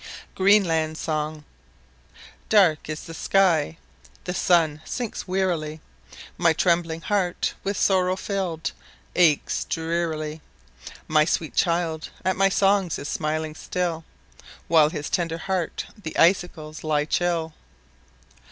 [0.33, 1.45] GREENLAND SONG
[2.49, 3.77] Dark Is the sky,
[4.23, 5.79] The sun sinks wearily;
[6.39, 8.71] My trembling heart, with sorrow filled,
[9.15, 10.41] Aches drearily!
[11.07, 14.03] My sweet child at my songs is smiling still,
[14.67, 17.53] While at his tender heart the icicles lie chill.